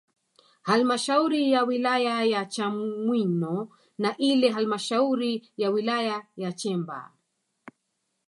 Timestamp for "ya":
1.51-1.63, 2.23-2.45, 5.57-5.69, 6.35-6.53